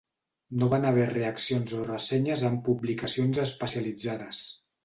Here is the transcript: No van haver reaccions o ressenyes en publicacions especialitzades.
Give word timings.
No 0.61 0.69
van 0.71 0.87
haver 0.91 1.03
reaccions 1.11 1.75
o 1.79 1.83
ressenyes 1.89 2.47
en 2.51 2.57
publicacions 2.71 3.43
especialitzades. 3.47 4.43